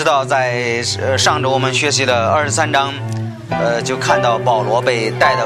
[0.00, 2.90] 知道，在呃上周我们学习的二十三章，
[3.50, 5.44] 呃，就看到保罗被带到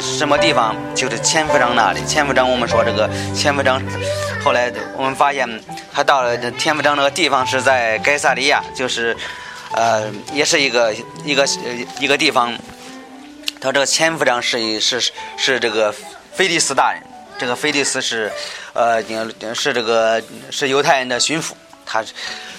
[0.00, 1.98] 什么地方，就是千夫长那里。
[2.06, 3.82] 千夫长，我们说这个千夫长，
[4.40, 5.48] 后来我们发现
[5.92, 9.16] 他到了千夫长那个地方是在该萨利亚，就是
[9.72, 10.94] 呃，也是一个
[11.24, 11.44] 一个
[11.98, 12.56] 一个地方。
[13.60, 15.00] 他这个千夫长是是
[15.36, 15.92] 是这个
[16.32, 17.02] 菲利斯大人，
[17.36, 18.30] 这个菲利斯是
[18.74, 19.02] 呃
[19.52, 21.54] 是这个是犹太人的巡抚，
[21.84, 22.04] 他。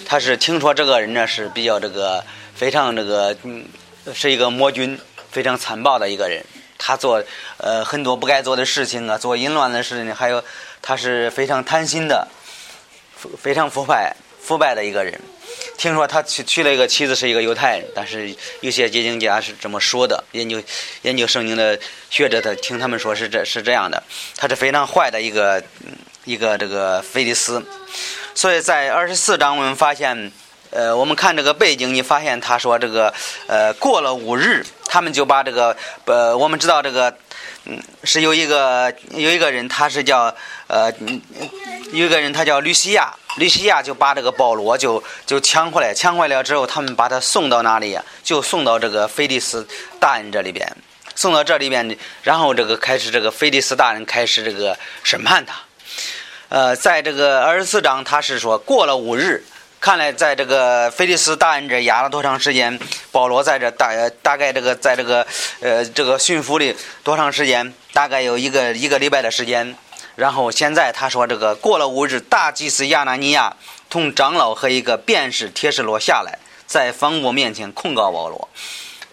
[0.10, 3.64] 他是听说这个人呢是比较这个非常这个嗯
[4.12, 6.44] 是一个魔君非常残暴的一个人，
[6.80, 7.24] 他做
[7.58, 10.44] 呃很多不该做的事情啊，做淫乱的事情，还有
[10.82, 12.28] 他是非常贪心的，
[13.38, 15.14] 非常腐败腐败的一个人。
[15.78, 20.60] 听说他娶娶了一个妻子是一个犹太人，但是有些解经家是这么说的，研究
[21.04, 24.02] 研究圣经的学者他听他们说是这是这样的，
[24.36, 25.64] 他是非常坏的一个
[26.26, 27.64] 一个这个菲利斯。
[28.36, 30.32] 所以在二十四章，我们发现，
[30.70, 33.14] 呃，我们看这个背景，你发现他说这个，
[33.48, 37.14] 呃，过了五日，他们就把这个，呃，我们知道这个，
[37.66, 40.34] 嗯，是有一个有一个人，他是叫，
[40.68, 40.92] 呃，
[41.92, 48.04] 有一个人他叫吕西亚，吕西亚就把这个保罗就就抢回来，抢回来了之后，他们把他送到哪里呀？
[48.24, 49.68] 就送到这个菲利斯
[50.00, 50.72] 大人这里边，
[51.16, 55.56] 送到这里边，然后这个开始这个菲利斯大人开始这个审判他。
[56.50, 59.44] 呃，在这个二十四章，他是说过了五日，
[59.80, 62.80] 看来在这个菲利斯大人这压了多长时间？
[63.12, 63.92] 保罗在这大
[64.24, 65.28] 大概这个在这个
[65.62, 67.72] 呃这个驯服里多长时间？
[67.94, 69.76] 大概有一个一个礼拜的时间。
[70.16, 73.56] 然后现在他说这个过了五日，大祭司亚拿尼亚
[73.88, 78.50] 同长老和一个便士铁士罗下来，在方伯面前控告保罗。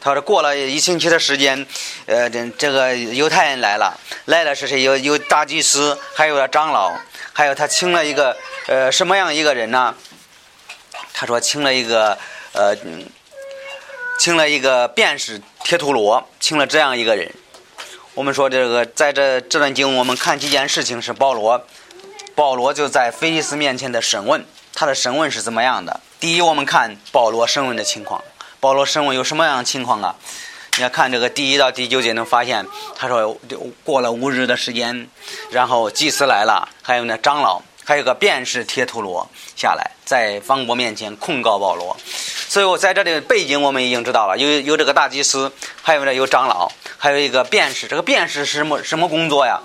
[0.01, 1.67] 他说过了一星期的时间，
[2.07, 4.83] 呃，这这个犹太人来了，来了是谁？
[4.83, 6.93] 有有大祭司，还有长老。
[7.37, 8.35] 还有他请了一个
[8.67, 9.95] 呃什么样一个人呢？
[11.13, 12.17] 他说请了一个
[12.53, 12.75] 呃，
[14.19, 17.31] 请了一个便士铁图罗，请了这样一个人。
[18.15, 21.67] 我们说这个在这这段经，我们看几件事情是保罗，
[22.35, 24.43] 保罗就在菲利斯面前的审问，
[24.73, 26.01] 他的审问是怎么样的？
[26.19, 28.25] 第一，我们看保罗审问的情况，
[28.61, 30.17] 保罗审问有什么样的情况啊？
[30.79, 33.39] 你要看这个第一到第九节，能发现他说
[33.83, 35.09] 过了五日的时间，
[35.51, 39.27] 然后祭司来了，还有那长老，还有个便士铁图罗
[39.57, 41.97] 下来，在方伯面前控告保罗。
[42.49, 45.51] 所以我在这里背景我们已经知道了，有有这个大祭司，
[45.81, 47.87] 还有呢有长老，还有一个便士。
[47.87, 49.59] 这个便士是什么什么工作呀？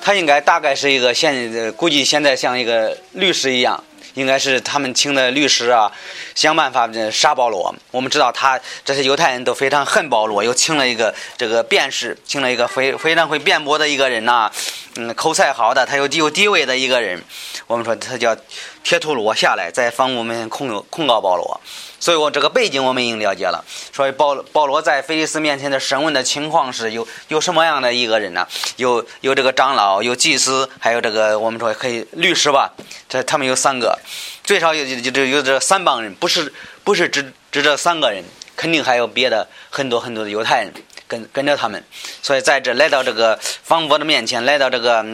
[0.00, 3.84] 他应该大概是一个现估计现在像一个律师一样。
[4.14, 5.90] 应该是他们请的律师啊，
[6.34, 7.74] 想办法杀保罗。
[7.90, 14.50] 我们知道他这些犹太人都非常恨保罗，又请了一个这个辩士，请了一个非非常会辩驳的一个人呐，
[14.96, 17.22] 嗯，口才好的，他有有地位的一个人。
[17.66, 18.36] 我们说他叫
[18.82, 21.60] 铁图罗下来，再帮我们控控告保罗。
[22.02, 23.64] 所以我这个背景我们已经了解了。
[23.92, 28.44] 所以保保罗在菲利斯面前的审问的情况是有有什么样的一个人呢？
[28.74, 32.72] 有有这个长老，有祭司，还有这个我们说可以律师吧？
[33.08, 33.96] 这他们有三个，
[34.42, 36.52] 最少有就就有这三帮人，不是
[36.82, 38.24] 不是只只这三个人，
[38.56, 40.74] 肯定还有别的很多很多的犹太人
[41.06, 41.84] 跟跟着他们。
[42.20, 45.06] 所以在这来到这个方伯的面前，来到这个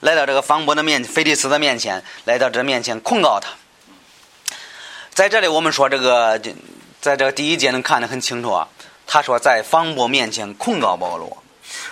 [0.00, 3.50] 来到这个方伯的面菲利斯的面前，来到这面前控告他。
[5.16, 6.38] 在这里，我们说这个，
[7.00, 8.68] 在这个第一节能看得很清楚啊。
[9.06, 11.34] 他说在方伯面前控告保罗。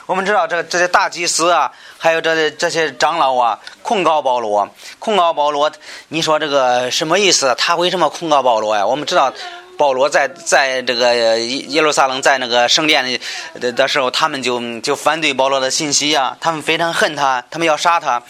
[0.04, 4.68] 我们知道这这些大祭司啊，还有这这些长老啊，控告保罗，
[4.98, 5.72] 控告保罗。
[6.08, 7.54] 你说这个什么意思？
[7.56, 8.84] 他为什么控告保罗呀？
[8.84, 9.32] 我们知道，
[9.78, 13.18] 保罗在在这个耶路撒冷在那个圣殿里
[13.58, 18.22] 的的时候，他们就就反对保罗的信息啊，他们非常恨他，他们要杀他。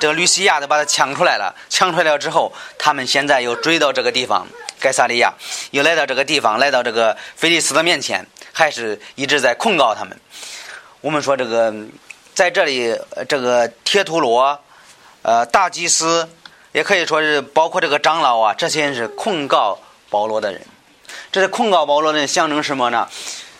[0.00, 4.46] 这个吕西亚都把他抢出来了，抢出来了之后，他们现在又追到这个地方，
[4.80, 5.32] 盖萨利亚，
[5.72, 10.18] 又来到这个地方，来到这个菲利斯的面前，还是一直在控告他们。
[11.00, 11.74] 我们说这个，
[12.34, 12.96] 在这里，
[13.28, 14.60] 这个铁图罗，
[15.22, 16.28] 呃，大祭司，
[16.72, 19.78] 也可以说是包括这个长老啊，这些人是控告
[20.10, 20.60] 保罗的人。
[21.32, 23.08] 这是控告保罗的人，象征什么呢？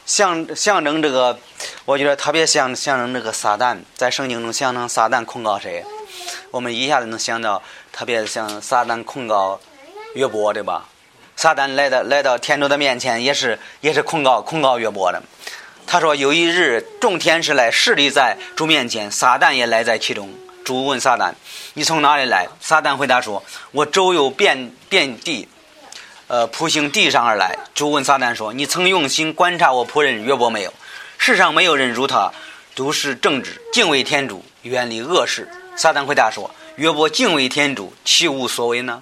[0.06, 1.38] 象象征这个，
[1.84, 5.84] 我觉得特别象象征这个撒旦，在圣经中象征撒旦控告谁？
[6.50, 7.62] 我们一下子能想到，
[7.92, 9.60] 特别像撒旦控告
[10.14, 10.88] 约伯，对吧？
[11.36, 15.22] 撒旦来到来到天主的面前，也是也是控告控告约伯的。
[15.86, 20.28] 他说：“有一日，众天使来势力在主面前，撒旦也来在其中。
[20.64, 21.32] 主问撒旦
[21.74, 23.42] ：‘你从哪里来？’撒旦回答说
[23.72, 25.48] ：‘我周游遍遍地，
[26.26, 30.74] 呃，铺行地上而来。’主问撒旦说：‘你曾用心观察我仆人约伯没有？
[31.18, 32.32] 世上没有人如他，
[32.74, 39.00] 独是正直，敬畏天主，远离恶事。’撒旦回答说：“约伯敬畏天主，其无所为呢？”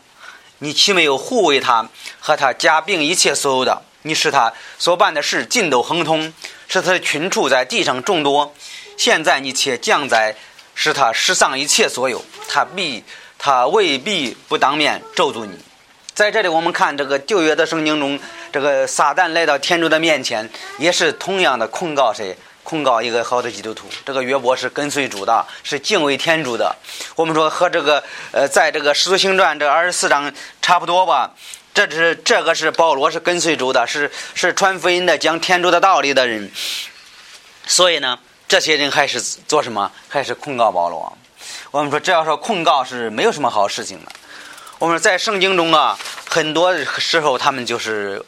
[0.61, 1.89] 你岂没有护卫他
[2.21, 3.83] 和他家并一切所有的？
[4.03, 6.35] 你使他所办的事尽都亨通，
[6.69, 8.55] 使他的群畜在地上众多。
[8.99, 10.35] 现在你且降灾，
[10.75, 13.03] 使他失丧一切所有，他必
[13.39, 15.59] 他未必不当面咒诅你。
[16.13, 18.21] 在这里，我们看这个旧约的圣经中，
[18.53, 22.37] 这个撒旦来到天主的面前，也是同样的控告谁？
[22.67, 23.87] 控告一个好的基督徒。
[24.05, 26.75] 这个约伯是跟随主的，是敬畏天主的。
[27.15, 28.03] 我们说和这个
[28.33, 31.31] 呃，在这个使徒行传这二十四章差不多吧。
[31.73, 36.51] 这只是这个是保罗是跟随主的，是是传福音的，讲天主的道理的人。
[37.67, 38.19] 所以呢，
[38.49, 39.93] 这些人还是做什么？
[40.09, 41.17] 还是控告保罗。
[41.71, 44.13] 我们说，只要说控告是没有什么好事情的。
[44.79, 45.97] 我们在圣经中啊，
[46.29, 48.25] 很多时候他们就是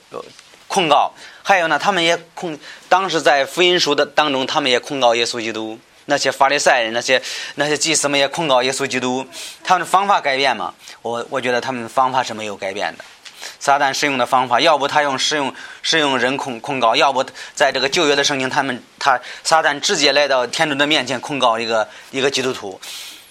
[0.67, 1.13] 控告，
[1.49, 2.59] 还有呢，他们也控。
[2.91, 5.79] 当时在福音书的当中，他们也控告耶稣基督。
[6.05, 7.23] 那些法利赛人，那些
[7.55, 9.27] 那些祭司们也控告耶稣基督。
[9.65, 10.75] 他们的方法改变吗？
[11.01, 13.05] 我我觉得他们方法是没有改变的。
[13.59, 17.25] 撒旦使用的方法，要不他用使用使用人控控告，要不
[17.55, 22.79] 在这个旧约的圣经，他们他撒旦直接来到天主的面前控告一个一个基督徒。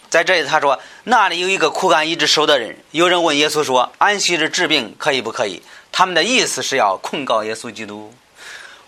[0.09, 5.61] 在这里他说，那里有一个枯干一只手的人，有人问耶稣说：“安息日治病可以不可以？”
[5.97, 8.13] 他们的意思是要控告耶稣基督。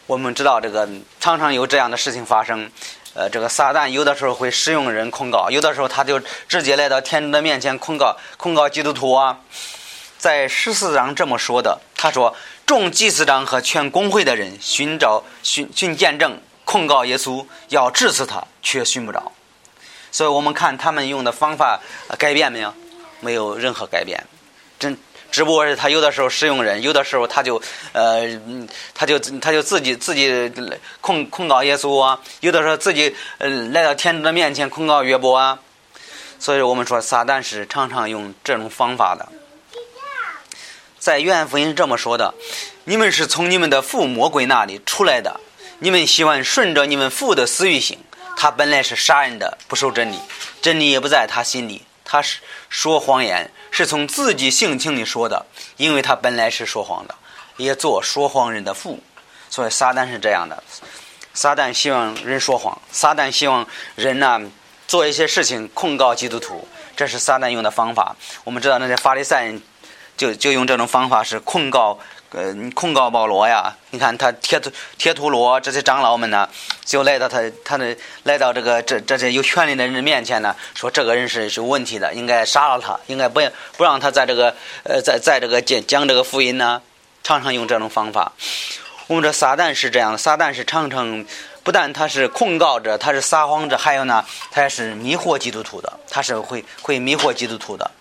[0.06, 0.88] 我们知道这个
[1.19, 2.69] 常常有这样的事情发生。
[3.15, 9.39] 呃，这个撒旦有的时候会使用人控告，有的时候他就直接来到天主的面前控告控告基督徒啊。
[10.19, 12.35] 在十四章这么说的，他说
[12.67, 19.31] ：“众祭司长和全公会的人寻找寻寻见证，控告耶稣，要治死他，却寻不着。
[20.12, 21.79] 所以我们看他们用的方法
[22.19, 22.71] 改变没有？
[23.19, 24.23] 没有任何改变，
[24.77, 24.95] 真
[25.31, 27.61] 只不过是他有的时候使用人，有的时候他就
[27.93, 28.39] 呃，
[28.93, 30.51] 他就他就自己自己
[31.01, 35.59] 控控告耶稣啊，有的时候自己呃来到天主的面前控告约伯啊。
[36.39, 39.27] 所以我们说撒旦是常常用这种方法的。”
[40.99, 42.33] 在约翰福音是这么说的
[42.83, 45.39] ：“你们是从你们的父魔鬼那里出来的，
[45.79, 47.97] 你们喜欢顺着你们父的私欲行。
[48.35, 50.19] 他本来是杀人的，不守真理，
[50.61, 51.83] 真理也不在他心里。
[52.03, 52.39] 他是
[52.69, 55.45] 说谎言，是从自己性情里说的，
[55.77, 57.16] 因为他本来是说谎的，
[57.57, 59.00] 也做说谎人的父。
[59.50, 60.63] 所以撒旦是这样的：
[61.33, 64.42] 撒旦希望人说谎，撒旦希望人呢
[64.88, 68.16] 做一些事情控告基督徒，这是撒旦用的方法。
[68.44, 69.62] 我们知道那些法利赛人。”
[70.19, 71.98] 就就用这种方法是控告，
[72.31, 73.75] 呃，控告保罗呀。
[73.91, 76.47] 你看他铁图铁图罗这些长老们呢，
[76.85, 83.41] 就来到他他的来到这个这这些有权利的人面前呢，说这个人是是有问题的，应该杀了他，应该不
[83.77, 86.81] 不让他在这个 呃在在这个讲讲这个福音呢。
[87.21, 88.31] 常常用这种方法。
[89.05, 91.23] 我们这撒旦是这样，撒旦是常常
[91.63, 97.91] 不但他是控告者，他是撒谎者，还有呢，他也是迷惑基督徒的，他是会会迷惑基督徒的。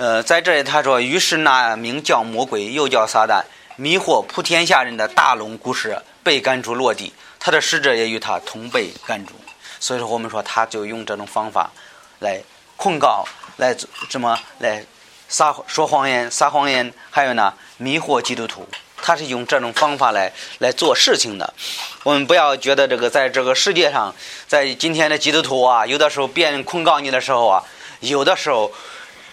[0.00, 3.42] 呃，在这里他说，于是那名叫魔鬼，又叫撒旦，
[3.76, 9.34] 迷惑普天下人的大龙故事被赶出落地，他的使者也与他同被赶出。
[9.78, 11.70] 所以说，我们说他就用这种方法
[12.20, 12.40] 来
[12.78, 13.26] 控告，
[13.58, 13.76] 来
[14.08, 14.82] 怎么来
[15.28, 18.66] 撒说谎言、撒谎言，还有呢迷惑基督徒，
[19.02, 21.52] 他是用这种方法来来做事情的。
[22.04, 24.14] 我们不要觉得这个在这个世界上，
[24.48, 27.62] 在今天的基督徒啊，有的时候别人控告你的时候啊，
[28.00, 28.72] 有的时候。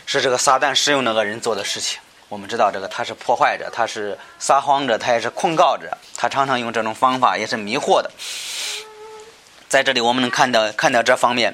[0.07, 1.99] 是这个撒旦使用那个人做的事情。
[2.29, 8.09] 我们知道，这个他是破坏者，他是撒谎者，他也是控告者，他常常用这种方法，也是迷惑的。
[9.67, 11.53] 在这里，我们能看到看到这方面。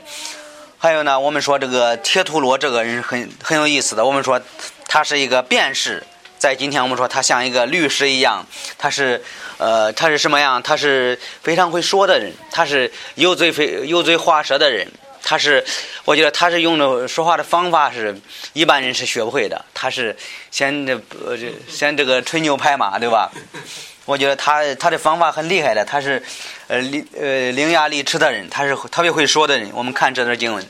[0.77, 4.05] 还有呢，我们说这个铁图罗这个人很很有意思的。
[4.05, 4.39] 我们说
[4.88, 6.03] 他是一个辩士，
[6.38, 8.45] 在今天我们说他像一个律师一样，
[8.77, 9.24] 他是
[9.57, 10.62] 呃他是什么样？
[10.62, 14.88] 他是非常会说的人，他是油嘴非油嘴滑舌的人。
[15.25, 15.63] 他是，
[16.03, 18.20] 我觉得他是用的说话的方法是
[18.51, 19.63] 一般人是学不会的。
[19.74, 20.15] 他是
[20.51, 20.94] 先这
[21.25, 23.32] 呃这先这个吹牛拍马，对吧？
[24.03, 25.86] 我觉得他他的方法很厉害的。
[25.86, 26.22] 他是
[26.68, 29.72] 呃伶呃伶牙俐齿的人，他是特别会说的人。
[29.74, 30.70] 我们看这段经文，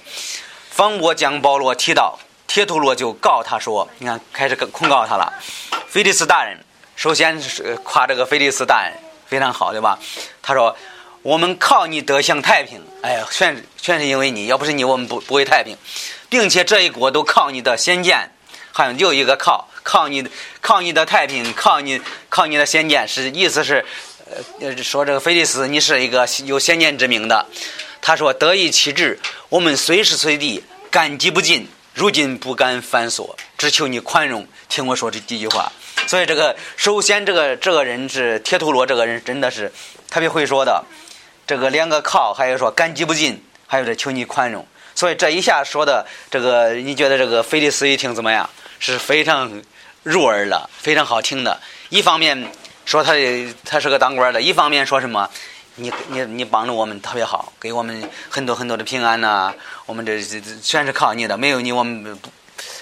[0.70, 5.34] 方伯将保罗提到，铁图罗就告他说：“你看，开始控告他了。
[5.88, 6.64] 菲利斯大人，
[6.96, 8.94] 首先是夸这个菲利斯大人
[9.26, 9.98] 非常好，对吧？
[10.44, 10.74] 他说。”
[11.24, 15.78] 我们靠你得享太平，哎呀，全全是因为你，要不是你，我们不不会太平，
[16.30, 18.30] 并且这一国都靠你的先见，
[18.74, 20.28] 还有又一个靠靠你
[20.60, 23.86] 靠你的太平，靠你靠你的先见，是意思是，
[24.60, 27.46] 呃，说这个菲利斯你是一个有先见之明的。
[28.02, 30.62] 他说得意其志，我们随时随地
[30.92, 35.72] 感激不尽，如今不敢反锁，只求你宽容，听我说这几句话。
[36.06, 39.72] 所以这个首先这个这个人是铁图罗，这个人真的是
[40.10, 40.84] 特别会说的。
[41.46, 44.66] 这个两个靠，还有说感激不尽，还有这求你宽容。
[44.96, 48.50] 所以这一下说的这个，你觉得这个菲利斯一听怎么样？
[48.80, 49.62] 是非常
[50.04, 51.60] 入耳的，非常好听的。
[51.90, 52.52] 一方面
[52.86, 53.14] 说他
[53.64, 55.30] 他是个当官的，一方面说什么
[55.76, 59.54] 你你你帮助我们特别好，给我们很多很多的平安呐。
[59.86, 62.30] 我们这这全是靠你的，没有你我们不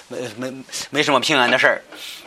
[0.08, 0.52] 没没
[0.90, 1.82] 没什么平安的事儿。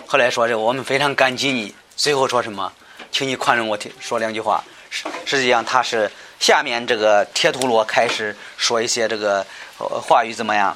[0.08, 1.74] 后来说这我们非常感激你。
[1.96, 2.72] 最后说什么？
[3.12, 4.64] 请你宽容我听说两句话。
[4.90, 9.46] 实实际上他是下面这个铁图罗开始说一些这个
[9.78, 10.76] 话语怎么样？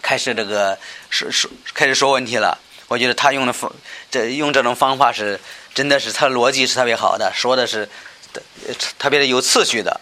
[0.00, 0.76] 开始这个
[1.10, 2.58] 说说开始说问题了。
[2.88, 3.72] 我觉得他用的方
[4.10, 5.38] 这用这种方法是
[5.72, 7.88] 真的是他逻辑是特别好的，说的是
[8.98, 10.00] 特别的有次序的。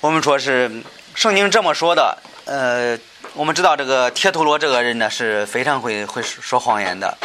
[0.00, 0.82] 我们说是
[1.14, 2.18] 圣经这么说的。
[2.44, 2.98] 呃，
[3.34, 7.16] 我们知道这个铁图罗这个人呢是非常会会说谎言的。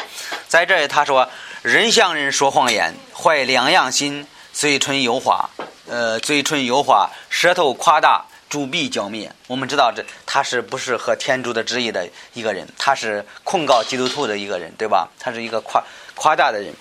[0.47, 1.29] 在这里他说。
[1.63, 5.49] 人向人说谎言，怀两样心，嘴唇油滑，
[5.87, 9.29] 呃，嘴唇油滑，舌头夸大，主必浇灭。
[9.47, 12.65] 我们知道这他是不是合天主的旨意的一个人？
[12.77, 15.09] 他是控告基督徒的一个人，对吧？
[15.19, 15.83] 他是一个夸
[16.13, 16.71] 夸大的人。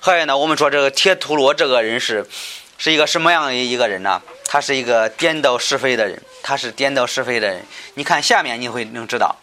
[0.00, 2.28] 还有呢，我们说这个铁图罗这个人是
[2.76, 4.20] 是一个什么样的一个人呢？
[4.44, 7.64] 他是一个颠倒是非的人，他是颠倒是非的人。
[7.94, 9.36] 你看下面你会能知道，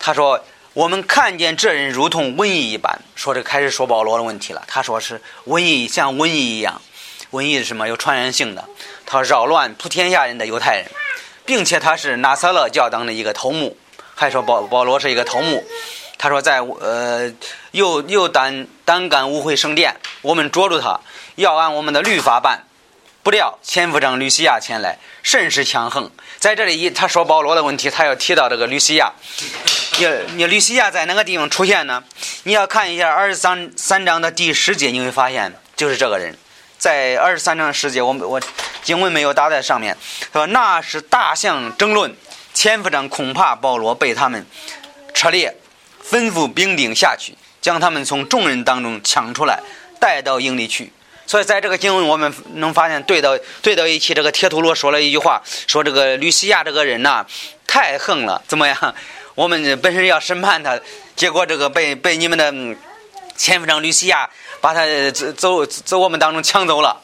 [0.00, 0.44] 他说。
[0.74, 4.62] 我们看见这人如同瘟疫一般，说这开始说保罗的问题了。
[4.68, 6.80] 他说是瘟疫，像瘟疫一样，
[7.30, 7.88] 瘟疫是什么？
[7.88, 8.64] 有传染性的。
[9.04, 10.86] 他扰乱普天下人的犹太人，
[11.44, 13.76] 并且他是拿撒勒教当的一个头目，
[14.14, 15.64] 还说保保罗是一个头目。
[16.18, 17.32] 他说在呃
[17.70, 21.00] 又又胆胆敢污秽圣殿，我们捉住他，
[21.36, 22.64] 要按我们的律法办。
[23.22, 26.10] 不料前夫长吕西亚前来，甚是强横。
[26.38, 29.12] 在这里一他说保罗的问题，他要提到这个吕西亚。
[29.98, 30.06] 你
[30.36, 32.02] 你吕西亚在哪个地方出现呢？
[32.44, 36.34] 你要看一下二十三三章的第十节，你会发现就是这个人。
[36.78, 38.40] 在二十三章十节，我我
[38.82, 39.96] 经文没有打在上面，
[40.32, 42.14] 说那是大象争论，
[42.54, 44.46] 千夫长恐怕保罗被他们
[45.12, 45.56] 车裂，
[46.08, 49.60] 吩咐兵丁下去，将他们从众人当中抢出来，
[49.98, 50.92] 带到营里去。
[51.26, 57.26] 所以在这个经文，我们能发现对到对到一起，这个铁图罗说了一句话，说这个吕西亚这个人呐，
[57.66, 58.94] 太横了，怎么样？
[59.34, 60.78] 我们本身要审判他，
[61.16, 62.50] 结果这个被被你们的
[63.38, 64.28] 前夫长吕西亚
[64.60, 64.82] 把他
[65.34, 67.00] 走走我们当中抢走了，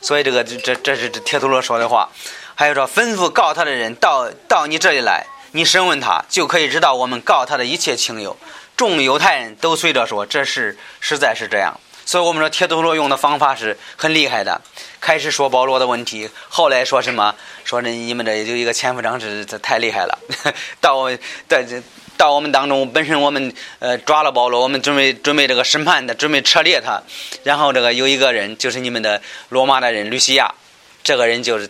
[0.00, 2.08] 所以这个这这这是铁头罗说的话。
[2.54, 8.36] 还有说吩咐告他的人到到你这里来，你审问他，就可以知道我们告他的一切情由。
[8.76, 11.78] 众犹太人都随着说，这是实在是这样。
[12.06, 14.60] 所以我们说铁头罗用的方法是很厉害的。
[15.00, 17.34] 开始说保罗的问题，后来说什么？
[17.64, 20.18] 说你们这有一个前夫长是这太厉害了。
[20.80, 21.08] 到
[21.48, 21.82] 在这
[22.20, 27.00] 到我们当中，本身我们呃抓了保罗，我们准备准备这个审判的，准备撤裂他。
[27.44, 30.54] 然后这个有一个人就是你们的罗马的人吕西亚，
[31.02, 31.66] 这个人就是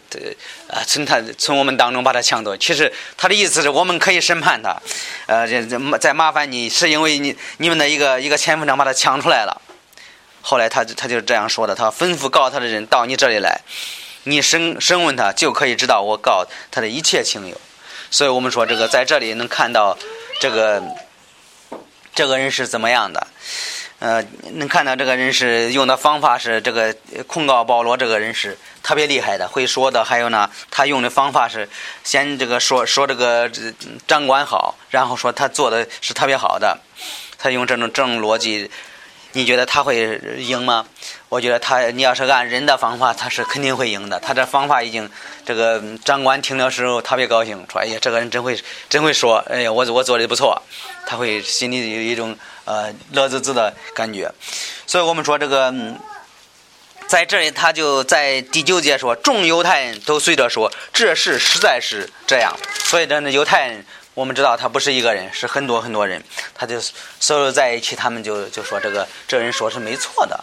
[0.66, 2.56] 呃从他从我们当中把他抢走。
[2.56, 4.76] 其实他的意思是我们可以审判他，
[5.26, 5.62] 呃这
[5.98, 9.62] 再麻烦你是因为你你们的一个一个前夫长把他抢出来了。
[10.42, 13.60] 后来他他就这样说的，他吩咐告他的人到你这里来，
[14.24, 17.56] 你审审问他就可以知道我告他的一切情由。
[18.10, 19.96] 所以我们说这个在这里能看到
[20.40, 20.82] 这个
[22.14, 23.26] 这个人是怎么样的，
[24.00, 24.24] 呃，
[24.54, 26.94] 能看到这个人是用的方法是这个
[27.26, 30.04] 控告保罗这个人是特别厉害的，会说的。
[30.04, 31.68] 还有呢，他用的方法是
[32.02, 33.50] 先这个说说这个
[34.06, 36.78] 长官好，然后说他做的是特别好的，
[37.38, 38.70] 他用这种这种逻辑。
[39.32, 40.86] 你觉得他会赢吗？
[41.28, 44.18] 我觉得他，你要是按人的方法，他是肯定会赢的。
[44.18, 45.08] 他这方法已经，
[45.46, 50.60] 这个长官听了时候特别高兴，说：“哎呀，这个人真会，真会说，哎呀，我我做的不错。”
[51.06, 54.32] 他会心里有一种呃乐滋滋的感觉。
[54.86, 55.72] 所以我们说这个，
[57.06, 63.86] 在这里他就在第九节说：“众犹太人都随着说，这事实在是这样。”所以这犹太人。
[64.14, 66.22] 我们知道他不是一个人，是很多很多人，
[66.54, 66.80] 他就
[67.20, 70.38] 所有在一起，他们就就说这个这人说是没错的，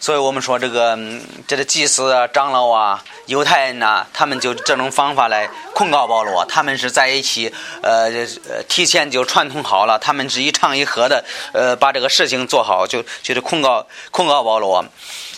[0.00, 0.98] 所以我们说这个
[1.46, 7.50] 这个祭司啊、长老啊、犹太人呐，他们就这种方法来控告保罗，他们是在一起，
[7.80, 8.10] 呃
[8.48, 14.84] 呃，提前就串通好了，他们是一唱一和的，呃，把这个事情做好，就就是控告控告保罗，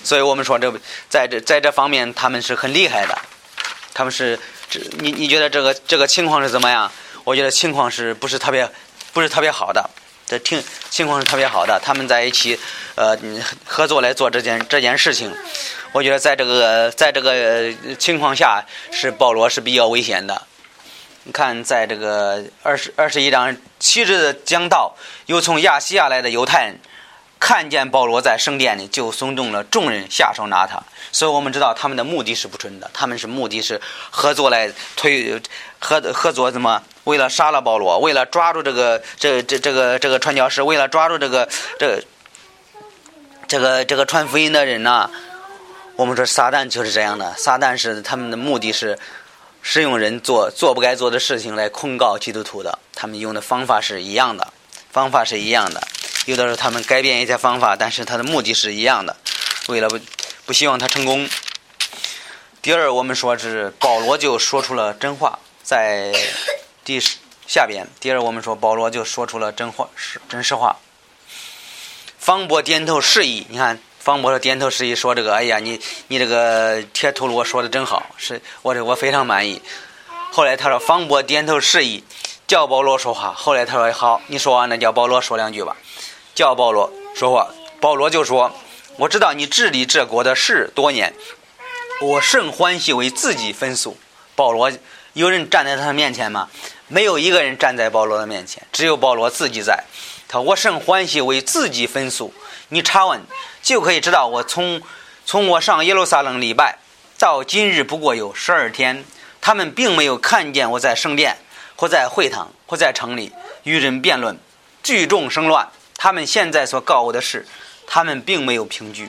[0.02, 0.72] 所以我们说这
[1.08, 3.16] 在这在这方面他们是很厉害的，
[3.94, 6.90] 他们是这你你觉得这个这个情况是怎么样？
[7.26, 8.70] 我觉得情况是不是特别，
[9.12, 9.90] 不是特别好的？
[10.28, 12.56] 这挺情况是特别好的，他们在一起，
[12.94, 13.18] 呃，
[13.64, 15.34] 合作来做这件这件事情。
[15.90, 20.40] 我觉得在这个在这个情况下，是保罗是比较危险的。
[21.24, 24.94] 你看，在这个二十二十一章，七日的讲道，
[25.26, 26.78] 又从亚细亚来的犹太人，
[27.38, 30.82] 看见保罗在圣殿里，就松动了众人下手拿他。
[31.12, 35.40] 所以我们知道他们的目的是不纯的，他们是目的是合作来推
[35.78, 42.02] 合合作怎么为了杀了保罗，为了抓住这个这这这个这个传教士，为了抓住这个这
[43.46, 45.10] 这个这个传福音的人呢？
[45.94, 48.98] 我们说撒旦就是这样的，撒旦是他们的目的是
[49.62, 54.52] 使用人做做不该做的事情来控告基督徒的，他们用的方法是一样的，
[54.90, 55.80] 方法是一样的。
[56.26, 59.16] 有的时候他们改变一些方法，但是他的目的是一样的，
[59.68, 59.98] 为了不
[60.44, 61.28] 不希望他成功。
[62.60, 66.12] 第二，我们说是保罗就说出了真话，在
[66.84, 67.00] 第
[67.46, 67.86] 下边。
[68.00, 70.76] 第二，我们说保罗就说出了真话，是真实话。
[72.18, 79.62] 方伯点头示意，你看方伯说点头示意说这个，哎呀，你你这个铁秃罗说的真好，是我这我非常满意。
[80.32, 82.02] 后来他说方伯点头示意，
[82.48, 83.32] 叫保罗说话。
[83.32, 85.76] 后来他说好，你说完了叫保罗说两句吧。
[86.36, 87.48] 叫保罗说话，
[87.80, 88.52] 保罗就说
[88.98, 91.14] ：“我知道你治理这国的事多年，
[92.02, 93.96] 我甚欢喜为自己分诉。”
[94.36, 94.70] 保罗
[95.14, 96.50] 有人站在他的面前吗？
[96.88, 99.84] 没有一个人站在保罗的面前，只有保罗自己在。
[100.28, 102.34] 他我甚欢喜为自己分诉。
[102.68, 103.22] 你查问
[103.62, 104.82] 就可以知道，我从
[105.24, 106.78] 从我上耶路撒冷礼拜
[107.18, 109.06] 到今日不过有十二天，
[109.40, 111.38] 他们并没有看见我在圣殿
[111.76, 114.38] 或在会堂或在城里与人辩论，
[114.82, 115.70] 聚众生乱。
[115.96, 117.46] 他们现在所告我的事，
[117.86, 119.08] 他们并没有凭据。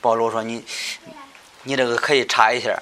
[0.00, 0.64] 保罗说：“你，
[1.64, 2.80] 你这个可以查一下。”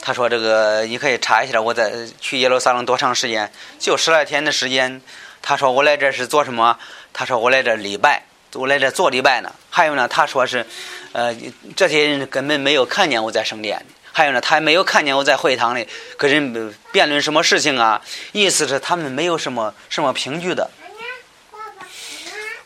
[0.00, 3.50] 他说：“这个你可以查一下，我在去耶路撒冷多长时间？
[3.78, 5.00] 就十来天的时间。”
[5.42, 6.78] 他说：“我来这是做什么？”
[7.12, 8.22] 他说：“我来这礼拜，
[8.54, 10.64] 我来这做礼拜呢。”还有呢，他说是
[11.12, 11.34] ：“呃，
[11.74, 18.00] 这些人根本没有看见我在圣殿还有呢，他没有看见我在会堂里跟人辩论什么事情啊？
[18.32, 20.70] 意思是他们没有什么什么凭据的。”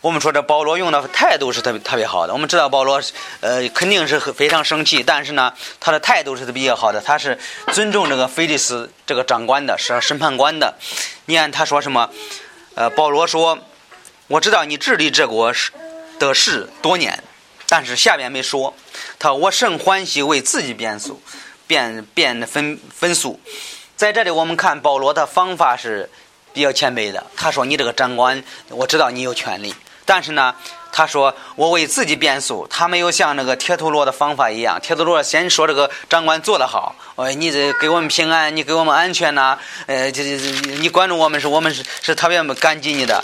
[0.00, 2.32] 我们说这保罗用的态度是特别特别好的。
[2.32, 3.02] 我们知道保罗，
[3.40, 7.00] 呃，肯定是非常生气，但是呢，他的态度是比较好的。
[7.00, 7.36] 他是
[7.72, 10.72] 尊重这个菲利斯这个长官的，是审判官的。
[11.24, 12.08] 你看他说什么？
[12.76, 13.58] 呃，保罗说
[14.28, 15.72] ：“我知道你治理这国事
[16.20, 17.24] 的事多年，
[17.68, 18.72] 但是下边没说。
[19.18, 21.20] 他我甚欢喜为自己辩诉，
[21.66, 23.40] 辩辩分分诉。
[23.96, 26.08] 在这里我们看保罗的方法是
[26.52, 27.26] 比较谦卑的。
[27.36, 29.74] 他说：你这个长官，我知道你有权利。”
[30.08, 30.54] 但是呢，
[30.90, 34.80] 他说我为自己辩诉，他没有像那个铁头罗的方法一样。
[34.80, 40.38] 铁头罗先说这个长官做得好，呃，你这给我们平安，你给我们安全呐，呃，这这
[40.78, 43.22] 你管着我们是我们是是特别感激你的。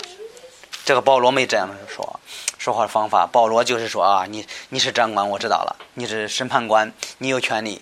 [0.85, 2.19] 这个保罗没这样说，
[2.59, 7.81] 说话方法，保罗就是说啊，你你是长官，我知道了，你是审判官，你有权利。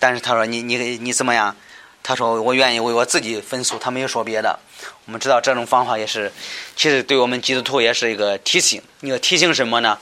[0.00, 1.54] 但是他说你你你怎么样？
[2.02, 4.58] 他说我愿意为我自己分诉，他没有说别的。
[5.06, 6.32] 我们知道这种方法也是，
[6.76, 8.80] 其实对我们基督徒也是一个提醒。
[9.00, 9.98] 你要提醒什么呢？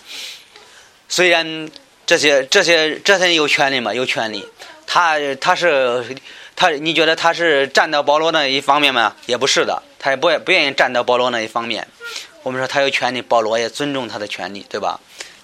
[1.09, 1.69] 虽然
[2.07, 3.93] 这些这些这些人有权利嘛？
[3.93, 4.47] 有权利。
[4.87, 6.05] 他他是
[6.55, 9.15] 他，你觉得他是站到保罗那一方面吗？
[9.27, 11.87] 也不是的，他也不不愿意站到保罗那一方面。
[12.43, 15.01] 我们说他有权利，保罗也尊重他的权利，对吧？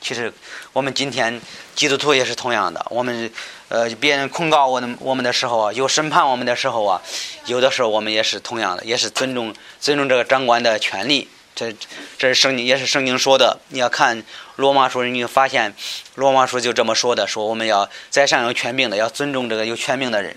[0.08, 0.32] 其实
[0.72, 1.38] 我们今天
[1.74, 3.30] 基督徒也是同样的，我们。
[3.70, 7.02] 呃，别人控告我们我们的时候啊，有审判我们的时候啊，
[7.44, 11.28] 有的时候我们也是同样的，也是尊重尊重这个长官的权利。
[11.54, 11.70] 这
[12.16, 13.58] 这是圣经，也是圣经说的。
[13.68, 14.24] 你要看
[14.56, 15.74] 罗马书，你就发现
[16.14, 20.34] 罗马书就这么说的，说我们要在上有权柄的，要尊重这个有权柄的人。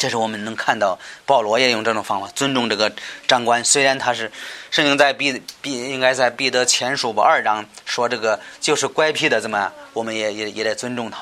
[0.00, 2.90] 这是我们能看到保罗也用这种方法尊重这个
[3.28, 3.62] 长官。
[3.62, 4.32] 虽然他是
[4.70, 11.18] 圣经在彼彼应该在彼得前书吧二章说这个就是乖僻的，怎么样我们也也也得尊重他。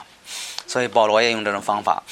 [0.69, 2.05] 所以保罗也用这种方法。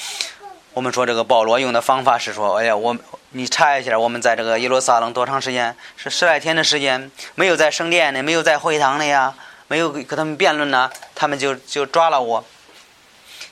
[0.75, 2.97] 我们说这个保罗用的方法是说：“哎呀，我
[3.31, 5.77] 你查一下，我们在这个耶路撒冷多长时间？
[5.97, 9.33] 是十来天的时间，没有在圣殿呢，没有在会堂里呀，
[9.69, 12.45] 没有跟他们辩论呢，他们就就抓了我。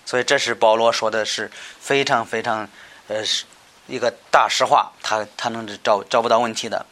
[0.04, 1.50] 所以这是保罗说的是
[1.80, 2.68] 非常非常
[3.08, 3.44] 呃是
[3.86, 6.86] 一个大实话，他他能找找不到问题的。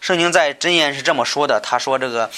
[0.00, 2.30] 圣经在真言是这么说的，他说这个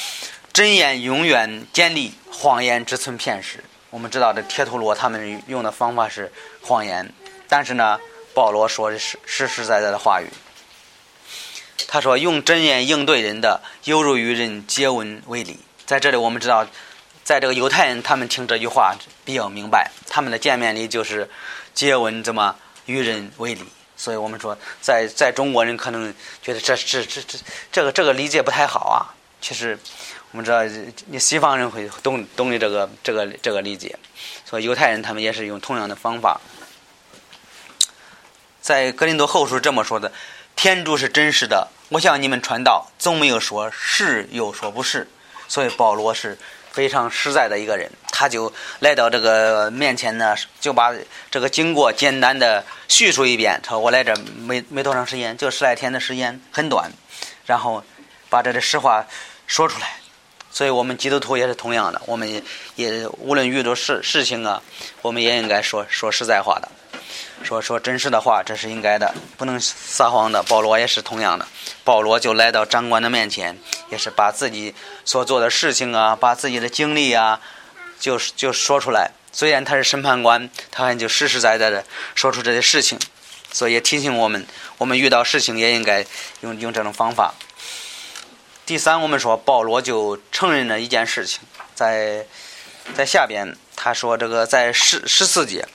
[0.53, 3.64] 真言永远坚立，谎言只存片时。
[3.90, 7.12] 我们知道这铁头罗他们用的方法是谎言，
[7.48, 7.98] 但是呢，
[8.35, 10.29] 保罗说的是实实在在的话语。
[11.87, 15.61] 他说用真言应对人的，犹如与人接吻为礼。
[15.87, 16.66] 在这里，我们知道，
[17.22, 21.31] 在这个犹太人他们听这句话比较明白，他们的见面礼就是
[21.72, 23.64] 接吻，怎么与人为礼。
[23.97, 27.38] 所以我们说，在在中国人可能觉得这这这这
[27.70, 29.79] 这个这个理解不太好啊，其实。
[30.33, 30.64] 我们知道，
[31.07, 33.97] 你西方人会懂懂得这个这个这个理解，
[34.44, 36.40] 所以犹太人他们也是用同样的方法。
[38.61, 40.11] 在格林多后书这么说的
[40.57, 45.09] ：“天主是真实的，我向你们传道，总没有说是又说不是，
[45.47, 46.37] 所以保罗是
[46.75, 50.93] 非常实在的一个人，他就来到这个面前呢，就把
[51.31, 53.61] 这个经过简单的叙述一遍。
[53.63, 54.13] 他说：“我来这
[54.45, 56.91] 没没多长时间，就十来天的时间，很短。”
[57.47, 57.81] 然后
[58.29, 59.07] 把这的实话
[59.47, 59.87] 说出来。
[60.51, 62.43] 所以我们基督徒也是同样的，我们
[62.75, 64.61] 也无论遇到事事情啊，
[65.01, 66.69] 我们也应该说说实在话的。
[67.45, 70.43] 说说真实的话，这是应该的，不能撒谎的。
[70.45, 71.47] 保罗也是同样的，
[71.85, 73.59] 保罗就来到长官的面前，
[73.91, 77.41] 也是把自己所做的事情啊，把自己的经历啊，
[78.01, 79.11] 就就说出来。
[79.31, 82.99] 虽然他是审判官，他还就实实在在的说出这些事情，
[83.53, 84.47] 所以提醒我们，
[84.79, 86.07] 我们遇到事情也应该
[86.41, 87.35] 用用这种方法。
[88.65, 91.41] 第三，我们说保罗就承认了一件事情，
[91.75, 92.25] 在
[92.95, 95.67] 在下边他说这个在十十四节。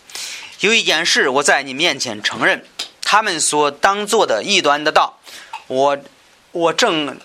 [0.62, 2.66] 有一件事，我在你面前承认，
[3.02, 5.18] 他们所当做的异端的道，
[5.68, 5.98] 我
[6.52, 7.18] 我正，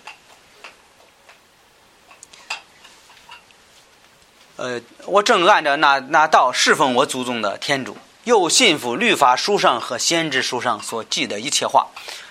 [4.54, 11.88] 呃，我正按照那那道侍奉我祖宗的天主，又信服律法书上和先知书上所记的一切话，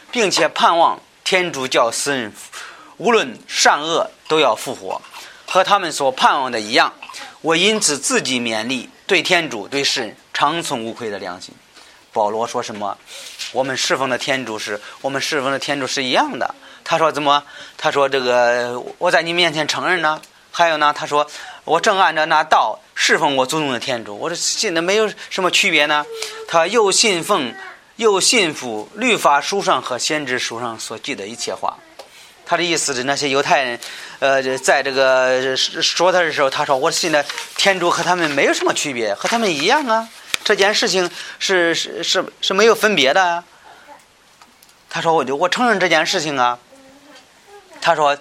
[0.10, 2.34] 并且盼望天主教死人
[2.96, 5.02] 无论善恶都要复活，
[5.46, 6.94] 和他们所盼望的一样，
[7.42, 10.18] 我因此自己勉励，对天主对世人。
[10.34, 11.54] 长存无愧的良心。
[12.12, 12.98] 保罗说什么？
[13.52, 16.54] 我们侍奉的天主是我们侍奉的天主是一样的。
[16.84, 17.44] 他说怎么？
[17.78, 20.22] 他说这个我在你面前承认呢。
[20.56, 20.94] 还有呢？
[20.96, 21.28] 他说
[21.64, 24.16] 我正按照那道侍奉我祖宗的天主。
[24.16, 26.06] 我这信的没有什么区别呢。
[26.48, 27.52] 他又信奉
[27.96, 31.76] 又信服律法书上和先知书上所记的一切话。
[32.46, 33.80] 他的意思是那些犹太人，
[34.20, 37.26] 呃，在这个说他的时候，他说我信的
[37.58, 40.08] 天主和他们没有什么区别，和他们一样啊。
[40.44, 43.44] 这件事情是是是是没有分别的。
[44.90, 46.60] 他说：“我就我承认这件事情啊。”
[47.82, 48.16] 他说：“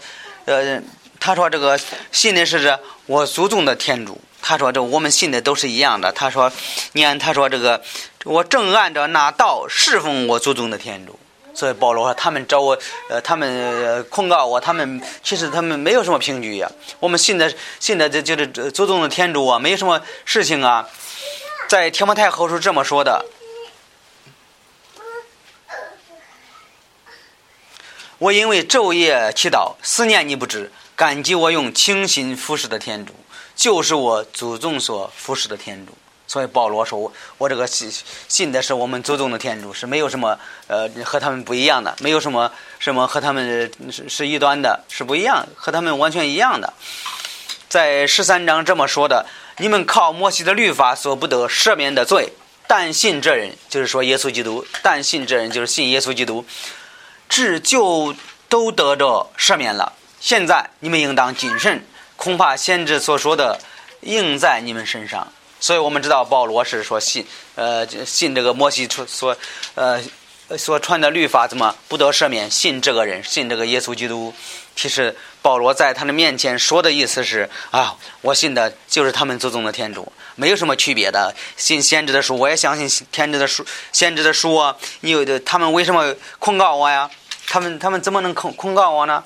[0.46, 0.80] 呃，
[1.20, 1.78] 他说这个
[2.10, 4.20] 信的是我祖宗的天主。
[4.40, 6.10] 他说这我们信的都是一样的。
[6.12, 6.50] 他说，
[6.92, 7.82] 你看，他说这个
[8.24, 11.18] 我正按照那道侍奉我祖宗的天主。
[11.54, 12.78] 所以保罗说，他们找我，
[13.10, 16.70] 呃，他们控告我，他们其实他们没有什么凭据呀。
[16.98, 20.88] 我们信的信的这就是祖宗的天主啊，没有什么事情啊。”
[21.72, 23.24] 在提摩太后是这么说的
[28.18, 33.14] ：“我因为昼夜祈祷，思念你不止，感激我用清心服侍的天主，
[33.56, 35.96] 就是我祖宗所服侍的天主。
[36.26, 37.90] 所以保罗说，我这个信
[38.28, 46.70] 信的是我们祖宗的天主，是没有什么呃和他们不一样的，没有什么什么和他们是是一端的，是不一样，和他们完全一样的。
[47.70, 49.24] 在十三章这么说的。”
[49.58, 52.32] 你们靠摩西的律法所不得赦免的罪，
[52.66, 56.44] 但信这人，就是说耶稣基督，但信这人就是信耶稣基督，
[57.28, 58.14] 至就
[58.48, 59.92] 都得着赦免了。
[60.20, 61.84] 现在你们应当谨慎，
[62.16, 63.60] 恐怕先知所说的
[64.00, 65.32] 应在你们身上。
[65.60, 69.36] 所以我们知道保罗是说信，呃，信这个摩西所，
[69.74, 70.02] 呃。
[70.58, 72.50] 所传的律法怎么不得赦免？
[72.50, 74.34] 信这个人，信这个耶稣基督。
[74.76, 81.34] 其实保罗在他的面前说的意思是啊，我信的就是他们祖宗的天主，没有什么区别的。
[81.56, 84.76] 信先知的书，我也相信天知的书，先知的书啊。
[85.00, 87.10] 你有的他们为什么控告我呀？
[87.48, 89.24] 他们他们怎么能控控告我呢？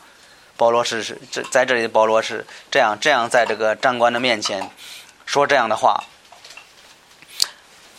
[0.57, 4.71] 保罗是是这在这里，保罗是这样这样在这个长官的面前
[5.27, 6.03] 说这样的话。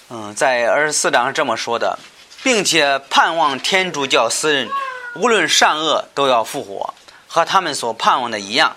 [0.10, 2.00] 嗯，在二十四章是这么说的。
[2.44, 4.70] 并且盼望天主教私人
[5.16, 6.94] 无论善恶都要复活，
[7.38, 8.76] 和他们所盼望的一样。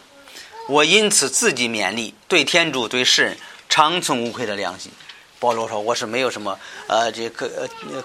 [0.69, 3.39] 我因此自己勉励，对天主对世人
[3.71, 4.93] 长存无愧的良心。
[5.39, 7.51] 保罗说：“我是没有什么呃这可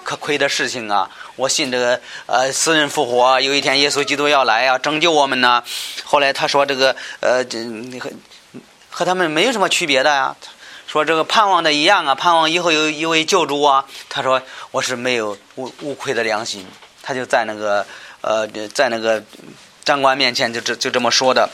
[0.02, 1.10] 可亏的事情啊。
[1.36, 5.62] 我信这个呃死人复活，有一天耶稣基督要来啊拯救我们呢。
[6.04, 7.62] 后来他说这个呃这
[8.00, 8.10] 和
[8.88, 10.34] 和他们没有什么区别的呀。”
[10.88, 13.84] 说这个盼望的一样啊，盼望以后有一位救主啊。
[14.08, 14.40] 他说
[14.70, 16.66] 我是没有无无愧的良心，
[17.02, 17.86] 他就在那个
[18.22, 19.22] 呃，在那个
[19.86, 21.48] 长官面前就这就这么说的，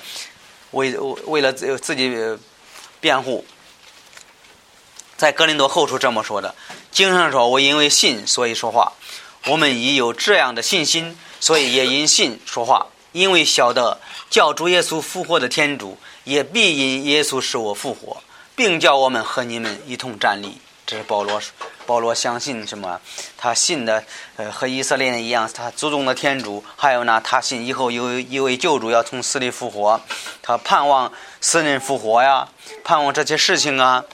[0.71, 2.11] 为为了自己
[2.99, 3.45] 辩护，
[5.18, 6.55] 在格林多后书这么说的。
[6.90, 8.95] 经上说，我因为信所以说话。
[9.47, 18.23] 我们已有这样的信心，所以也因信说话，因为晓得叫主耶稣复活的天主，也必因耶稣使我复活。
[18.55, 20.59] 并叫我们和你们一同站立。
[20.92, 21.40] 这是保罗，
[21.87, 23.00] 保罗相信什么？
[23.38, 24.05] 他信的，
[24.37, 26.62] 呃，和以色列人一样，他祖宗的天主。
[26.76, 29.98] 还有呢，他信以后有一位救主要从死里复活，
[30.42, 32.46] 他盼望死人复活呀，
[32.85, 34.05] 盼望这些事情啊。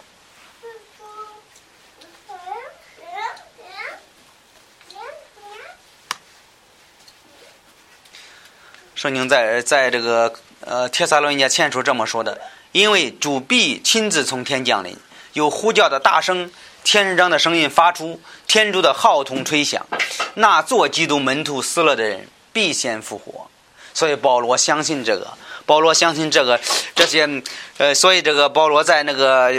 [8.95, 14.97] 圣经在在这个呃，帖撒罗尼迦前书这么说的：因为主必亲自从天降临，
[15.33, 16.51] 有呼叫的大声，
[16.91, 19.87] 天上的声音发出，天主的号筒吹响，
[20.35, 23.47] 那做基督门徒死了的人必先复活。
[23.93, 25.29] 所以保罗相信这个。
[25.67, 26.59] 保罗相信这个，
[26.95, 27.29] 这些，
[27.77, 29.53] 呃，所以这个保罗在那个，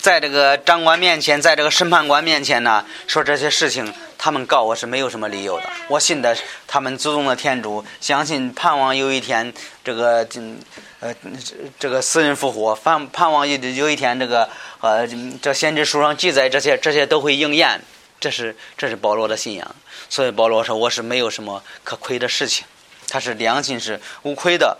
[0.00, 5.64] 在这个长官面前，在这个审判官面前呢，说这些事情，他们告我是没有什么理由的。
[5.88, 6.36] 我信的
[6.68, 10.24] 他们祖宗的天主，相信盼望有一天这个，
[11.00, 11.12] 呃，
[11.76, 14.48] 这个死人复活，盼盼望有有一天这个，
[14.80, 15.08] 呃，
[15.42, 17.80] 这先知书上记载这些，这些都会应验。
[18.20, 19.76] 这是这是保罗的信仰。
[20.08, 22.64] 所以保罗说我是没有什么可亏的事情，
[23.08, 24.78] 他是良心是无亏的。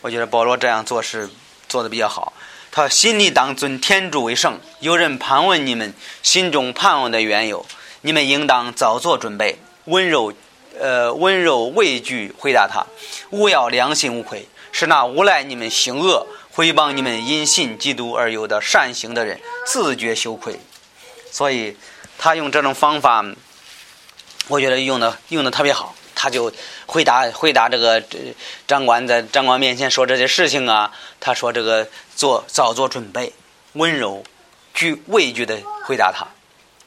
[0.00, 1.28] 我觉得保罗这样做是
[1.68, 2.32] 做的比较好。
[2.70, 4.60] 他心里当尊天主为圣。
[4.80, 7.64] 有人盘问你们心中盼望的缘由，
[8.02, 10.32] 你们应当早做准备，温柔，
[10.78, 12.86] 呃，温柔畏惧回答他，
[13.30, 20.58] 勿要良心无愧，是那无赖你们行恶、诽谤你们因信基督而有的善行的人自觉羞愧。
[21.30, 21.76] 所以，
[22.16, 23.22] 他用这种方法，
[24.48, 25.94] 我觉得用的用的特别好。
[26.18, 26.50] 他就
[26.86, 28.02] 回答回答这个
[28.66, 30.90] 长官在长官面前说这些事情啊，
[31.20, 33.34] 他说这个做早做准备，
[33.74, 34.24] 温柔
[34.72, 36.26] 惧畏惧的回答他，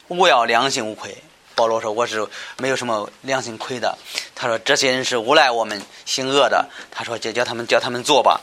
[0.07, 1.15] 勿要良心无愧。
[1.53, 2.27] 保罗说我是
[2.57, 3.95] 没有什么良心亏的。
[4.33, 6.67] 他说这些人是诬赖我们行恶的。
[6.89, 8.41] 他说就叫他们叫他们做吧。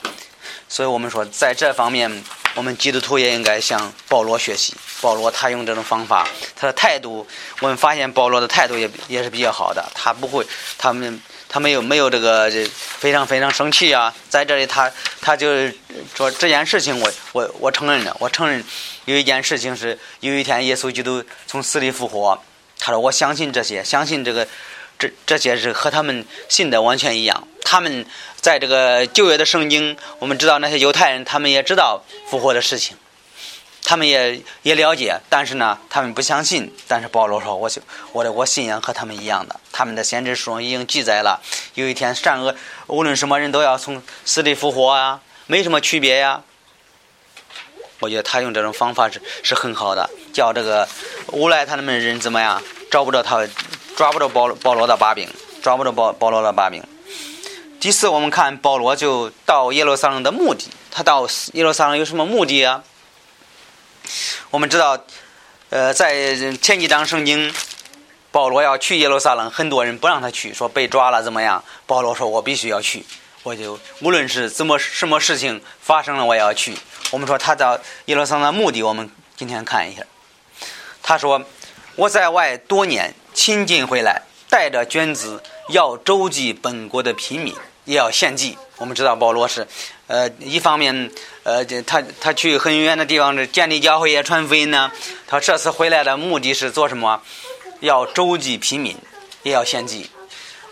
[0.68, 2.24] 所以我们说在这方面。
[2.56, 4.72] 我们基督徒也应该向保罗学习。
[5.02, 6.26] 保罗他用这种方法，
[6.58, 7.26] 他的态度，
[7.60, 9.86] 我们发现保罗的态度也也是比较好的。
[9.94, 10.42] 他不会，
[10.78, 12.50] 他们他没有没有这个
[12.98, 14.14] 非常非常生气啊。
[14.30, 15.68] 在这里，他他就
[16.14, 18.64] 说这件事情，我我我承认了，我承认
[19.04, 22.42] 有一件事情是有一天耶稣基督从死里复活。
[22.78, 24.48] 他说我相信这些，相信这个
[24.98, 27.46] 这这些是和他们信的完全一样。
[27.62, 28.06] 他们。
[28.38, 32.96] 在这个旧约的圣经，我们知道那些犹太人，他们也知道复活的事情，
[33.82, 36.72] 他们也也了解，但是呢，他们不相信。
[36.86, 37.82] 但是保罗说：“我信
[38.12, 41.42] 我的我信仰和他们一样的，他们的先知书中已经记载了，
[41.74, 42.54] 有一天善恶
[42.86, 46.42] 无论什么人都要从死里复活啊，没什么区别呀。”
[47.98, 50.86] 我觉得他用这种方法是是很好的，叫这个
[51.32, 53.44] 无赖他们人怎么样，找不着他，
[53.96, 55.26] 抓不着保保罗的把柄，
[55.62, 56.82] 抓不着保保罗的把柄。
[57.80, 60.68] 第四，我们看保罗就到耶路撒冷的目的。
[60.90, 62.84] 他到耶路撒冷有什么目的啊？
[64.50, 64.98] 我们知道，
[65.70, 67.52] 呃，在前几章圣经，
[68.30, 71.64] 保罗要去耶路撒冷，很多人不让他去，说被抓了怎么样？
[71.86, 73.02] 保罗说：“我必须要去，
[73.42, 76.76] 我就无论是怎么什么事情发生了，我也要去。”
[77.12, 80.02] 我们说他到耶路撒冷的目的，我们今天看一下。
[81.02, 81.42] 他说
[81.96, 87.52] ：“我在外多年，亲近回来，带着卷子。”要周济本国的平民，
[87.86, 88.56] 也要献祭。
[88.76, 89.66] 我们知道保罗是，
[90.06, 91.10] 呃，一方面，
[91.42, 94.92] 呃，他他去很远的地方建立教会也传福音呢。
[95.26, 97.20] 他这次回来的目的是做什么？
[97.80, 98.96] 要周济平民，
[99.42, 100.08] 也要献祭。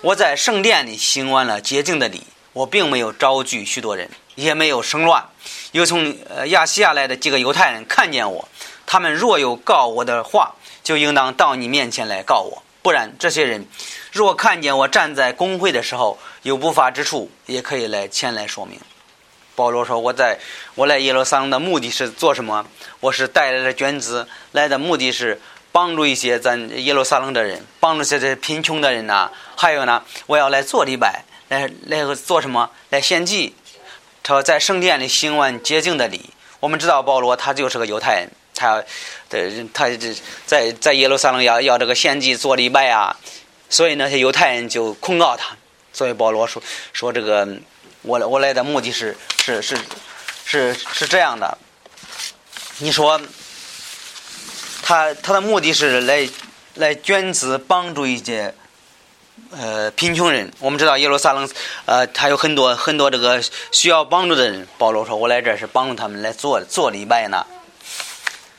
[0.00, 2.22] 我在圣殿里行完了洁净的礼，
[2.52, 5.28] 我并没有招聚许多人，也没有生乱。
[5.72, 8.48] 又从呃亚细亚来的几个犹太人看见我，
[8.94, 10.54] 他们若有告我的话，
[10.84, 12.62] 就应当到你面前来告我。
[12.80, 13.66] 不然，这些人
[14.12, 18.78] 若看见我站在公会的时候有不法之处，也可以来前来说明。
[19.56, 20.38] 保罗说：“我在
[20.76, 22.64] 我来耶路撒冷的目的是做什么？
[23.00, 25.40] 我是带来了捐资，来的目的是
[25.72, 29.28] 帮助一些咱耶路撒冷的人，帮助这些贫穷的人呐。
[29.56, 32.70] 还有呢，我要来做礼拜，来来个做什么？
[32.90, 33.56] 来献祭。
[34.22, 36.30] 他说在圣殿里行完洁净的礼。
[36.60, 38.82] 我们知道保罗他就是个犹太人。”他，
[39.28, 40.14] 对，他这
[40.46, 43.16] 在在耶路撒冷要要这个献祭做礼拜啊，
[43.68, 45.56] 所以那些犹太人就控告他。
[45.92, 46.62] 所以保罗说
[46.92, 47.46] 说这个，
[48.02, 49.76] 我我来的目的是是是
[50.44, 51.56] 是是这样的。
[52.78, 53.20] 你说，
[54.82, 56.28] 他他的目的是来
[56.74, 58.52] 来捐资帮助一些
[59.52, 60.52] 呃贫穷人。
[60.58, 61.48] 我们知道耶路撒冷
[61.84, 63.40] 呃，他有很多很多这个
[63.70, 64.66] 需要帮助的人。
[64.76, 67.46] 保罗说我来这是帮助他们来做做礼拜呢。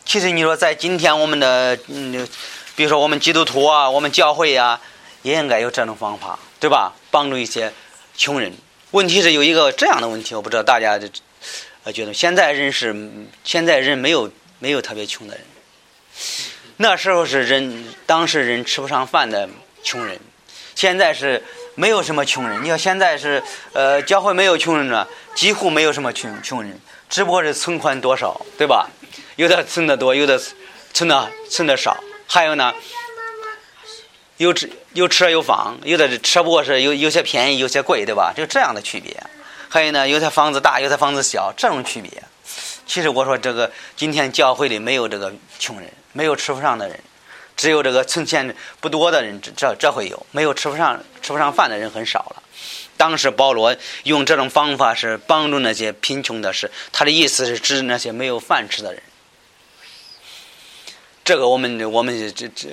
[0.05, 2.27] 其实你说，在今天我们的嗯，
[2.75, 4.79] 比如说我们基督徒啊，我们教会呀，
[5.23, 6.93] 也应该有这种方法，对吧？
[7.09, 7.73] 帮助一些
[8.15, 8.53] 穷人。
[8.91, 10.99] 问题是有一个这样的问题，我不知道大家
[11.83, 12.95] 呃觉得，现在人是
[13.43, 15.43] 现在人没有没有特别穷的人，
[16.77, 19.49] 那时候是人当时人吃不上饭的
[19.83, 20.19] 穷人，
[20.75, 22.63] 现在是没有什么穷人。
[22.63, 28.87] 你要现在是呃教会没有穷人了，几乎没有什么穷穷人，只不过是存款多少，对吧？
[29.35, 30.41] 有的存的多，有的
[30.93, 31.97] 存的存的少，
[32.27, 32.73] 还有呢，
[34.37, 38.33] 有吃有车有房，有的车不过是有有些便宜，有些贵，对吧？
[38.35, 39.15] 就这样的区别。
[39.69, 42.11] 还有呢，有的房子大，有的房子小，这种区别。
[42.85, 46.97] 其实我说这个，今天教会里没有这个穷人，没有吃不上的人，
[47.57, 52.43] 只有这个存钱不多的人，这这会有，没有吃不上吃不上饭的人很少了。
[52.97, 59.01] 当时保罗用这种方法是帮助那些贫穷的，是他的意思是指那些没有饭吃的人。
[61.23, 62.69] 这个我们我们这这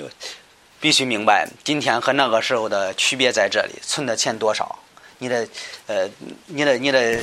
[0.79, 4.79] 必须明白，今天和那个时候的区别在这里，存的钱多少，
[5.17, 5.47] 你的
[5.87, 6.07] 呃
[6.47, 7.19] 你的你的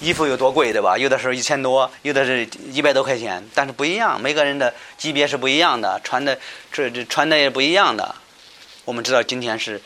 [0.00, 0.96] 衣服有多贵对吧？
[0.96, 6.38] 有的时候一千多，有的是一百多块钱，但是不一样，每个人的级别是不一样的，穿的
[6.72, 8.14] 这这穿的也不一样的。
[8.84, 9.82] 我们知道今天是。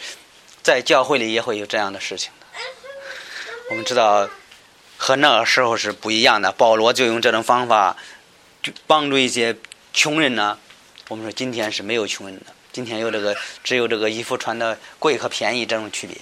[0.63, 2.47] 在教会里也会有这样的事情的。
[3.71, 4.29] 我们知道
[4.97, 6.53] 和那个时候是不一样的。
[6.53, 7.97] 保罗就用这种方法
[8.87, 9.57] 帮助一些
[9.93, 10.59] 穷人呢。
[11.09, 16.17] 我们说今天是没有穷人的，今天有这个只有这个衣服穿的贵和便宜这种区别，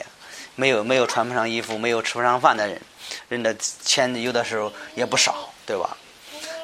[0.57, 2.81] 没有没有穿不上衣服、没有吃不上饭的人，
[3.29, 5.97] 人的钱有的时候也不少，对吧？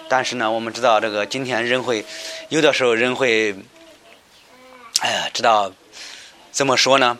[0.08, 2.04] 但是呢，我们知道这个今天人会
[2.48, 3.54] 有的时候人会，
[5.00, 5.70] 哎呀，知道
[6.50, 7.18] 怎么说呢？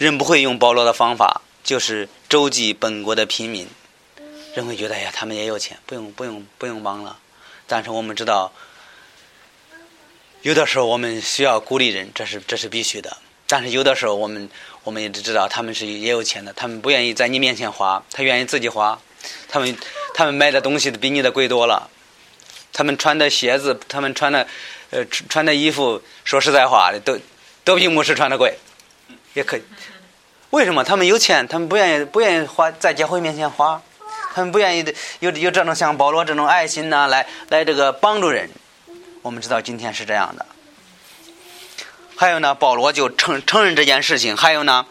[0.00, 3.68] 人不会用保罗的方法，就是周济本国的平民。
[4.54, 7.18] 人会觉得，哎呀，他们也有钱，不用不用不用帮了。
[7.66, 8.50] 但是我们知道，
[10.40, 13.14] 有的时候我们需要鼓励人，这是这是必须的。
[13.46, 14.48] 但是有的时候，我们
[14.84, 18.98] 我们也只知道，他们是也有钱的，他们不愿意在你面前花，他愿意自己花。
[19.50, 19.76] 他们
[20.14, 21.90] 他们买的东西比你的贵多了，
[22.72, 24.48] 他们穿的鞋子，他们穿的
[24.88, 27.18] 呃穿的衣服，说实在话，都
[27.64, 28.56] 都比牧师穿的贵。
[29.34, 29.62] 也可以，
[30.50, 31.46] 为什么他们有钱？
[31.46, 33.80] 他们不愿意不愿意花在教会面前花，
[34.34, 38.50] 他们不愿意的有有这种像保罗这种爱心呢，来来这个帮助人。
[39.22, 40.46] 我们知道今天是这样的。
[42.16, 44.36] 还有呢，保罗就承承认这件事情。
[44.36, 44.84] 还有呢，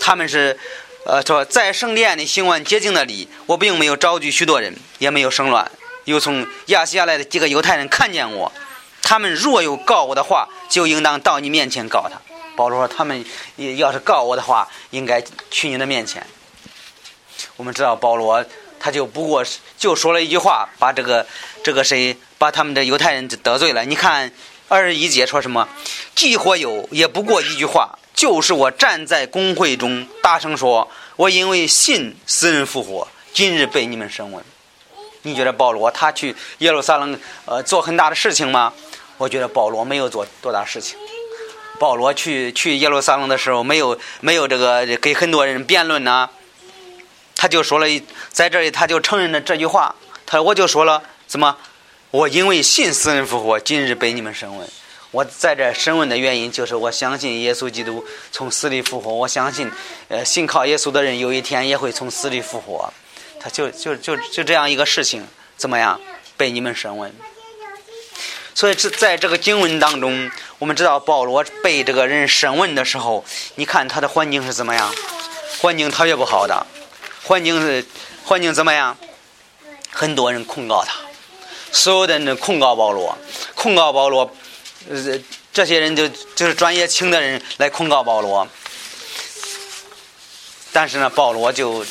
[0.00, 0.58] 他们是
[1.06, 5.70] 呃说在圣殿里行完洁净的礼，我并没有招聚许多人，也没有生乱。
[6.04, 8.52] 又从亚细亚来的几个犹太人看见我，
[9.02, 12.20] 他们若有告我的话，就应当到你面前告他。
[12.56, 13.24] 保罗说：“他们
[13.76, 16.26] 要是告我的话，应该去你的面前。”
[17.56, 18.44] 我们知道保罗，
[18.78, 21.26] 他就不过是就说了一句话，把这个
[21.62, 23.84] 这个谁把他们的犹太人得罪了。
[23.84, 24.30] 你看
[24.68, 25.68] 二十一节说什么？
[26.14, 34.44] 既或有，也不过一句话，就是我站在公会中大声说：“我因为信死人复活，今日被你们审问。”
[35.22, 38.72] 你觉得保罗他去耶路撒冷呃做很大的事情吗？
[39.16, 40.98] 我觉得保罗没有做多大事情。
[41.84, 46.30] 保罗去去耶路撒冷的时候，没有没有这个给很多人辩论呢，
[47.36, 47.86] 他就说了，
[48.30, 49.94] 在这里他就承认了这句话，
[50.24, 51.54] 他我就说了，怎么
[52.10, 54.66] 我因为信死人复活，今日被你们审问，
[55.10, 59.70] 我在这审问的原因就是我相信耶稣基督从死里复活，我相信
[60.08, 62.90] 呃信靠耶稣的人有一天也会从死里复活，
[63.38, 65.22] 他就就就就这样一个事情，
[65.58, 66.00] 怎么样
[66.38, 67.12] 被你们审问？
[68.54, 73.24] 所以，这在这个经文当中，我们知道保罗被这个人审问的时候，
[73.56, 74.94] 你看他的环境是怎么样？
[75.60, 76.64] 环境特别不好的，
[77.24, 77.84] 环境是
[78.24, 78.96] 环境怎么样？
[79.90, 80.94] 很多人控告他，
[81.72, 83.18] 所有的人控告保罗，
[83.56, 84.30] 控告保罗，
[84.88, 85.18] 呃，
[85.52, 88.46] 这些人就就是专业请的人来控告保罗。
[90.72, 91.84] 但是呢，保罗就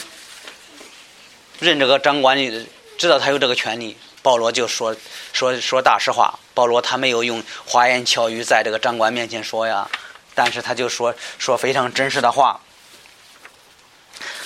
[1.60, 2.65] 认这个长官的，
[2.97, 3.97] 知道他有这个权利。
[4.21, 4.95] 保罗就说
[5.34, 6.39] 说说大实话。
[6.54, 9.89] 保罗他没有用花言巧语在这个长官面前说呀，
[10.36, 12.62] 但是他就说说非常真实的话。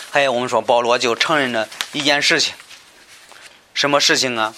[0.10, 2.54] 还有我们说保罗就承认了一件事情，
[3.74, 4.54] 什么事情啊？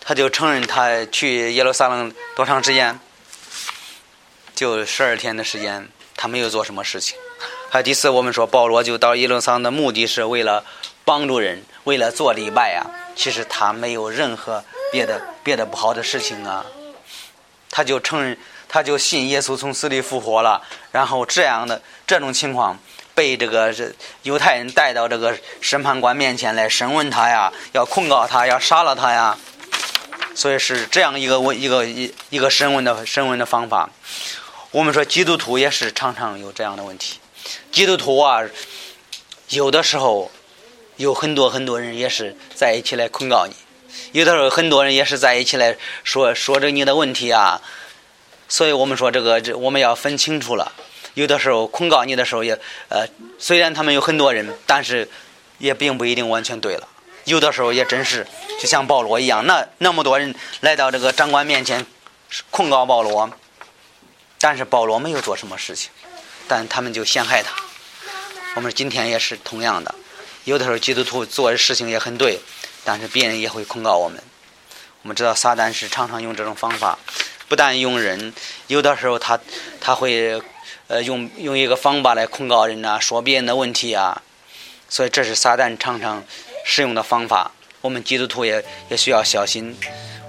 [0.00, 2.98] 他就承认他去耶路撒冷多长时间？
[4.54, 7.18] 就十二天的时间，他没有做什么事情。
[7.70, 10.64] 还有第四，我们说保罗就到耶路撒冷的目的是为了。
[11.04, 12.86] 帮助人，为了做礼拜呀，
[13.16, 16.64] 其实他没有任何别的别的不好的事情啊。
[17.68, 20.62] 他就承认，他就信耶稣从死里复活了，
[20.92, 22.78] 然后这样的这种情况
[23.14, 23.74] 被这个
[24.22, 29.36] 犹太人带到这个审判官面前来审问他呀，要控告他，要杀了他呀。
[30.34, 33.90] 所以是这样一个问一个一一个审问的审问的方法。
[34.70, 37.18] 我们说基督徒也是常常有这样的问题，
[37.70, 38.42] 基督徒啊，
[39.48, 40.30] 有的时候。
[40.96, 43.54] 有很多很多人也是在一起来控告你，
[44.12, 47.60] 有的时候很多人也是在一起来说说着你的问题啊，
[48.48, 50.72] 所以我们说这个这我们要分清楚了。
[51.14, 53.06] 有的时候控告你的时候也呃，
[53.38, 55.08] 虽然他们有很多人，但是
[55.58, 56.88] 也并不一定完全对了。
[57.24, 58.26] 有的时候也真是
[58.60, 61.86] 就像保罗一样，那那么多人来到这个长官面前
[62.50, 63.30] 控告保罗，
[64.38, 65.90] 但是保罗没有做什么事情，
[66.48, 67.52] 但他们就陷害他。
[68.54, 69.94] 我们今天也是同样的，
[70.44, 72.40] 有的时候基督徒做的事情也很对，
[72.84, 74.22] 但是别人也会控告我们。
[75.02, 76.98] 我们知道撒旦是常常用这种方法，
[77.48, 78.32] 不但用人，
[78.68, 79.38] 有的时候他
[79.80, 80.40] 他会
[80.86, 84.22] 呃用用一个方法来控告人呐，说别人的问题啊，
[84.88, 86.22] 所以这是撒旦常常
[86.64, 87.50] 使用的方法。
[87.80, 89.76] 我们基督徒也也需要小心。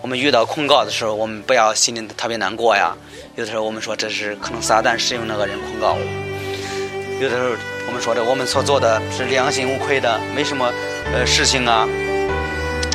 [0.02, 2.98] 我们遇到控告的时候，我们不要心里特别难过呀。
[3.36, 7.22] 有的时候我们说这是可能撒旦使用那个人控告我。
[7.22, 10.74] 有的时候我们说的我们所做的是良心无愧的，没什么
[11.14, 11.88] 呃事情啊。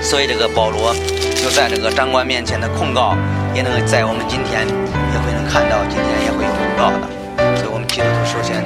[0.03, 0.95] 所以这个保罗
[1.37, 3.15] 就在这个长官面前的控告，
[3.55, 7.05] 也能在我们今天也会能看到，今天也会有控告的。
[7.57, 8.65] 所以我们基督徒首先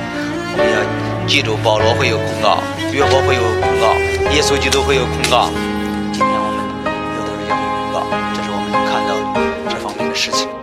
[0.53, 2.63] 我们要记住，保罗会有控告，
[2.93, 3.93] 约伯会有控告，
[4.31, 5.51] 耶稣基督会有控告。
[6.13, 6.63] 今天我们
[7.17, 8.07] 有的人也会控告，
[8.37, 9.11] 这是我们能看到
[9.69, 10.62] 这方面的事情。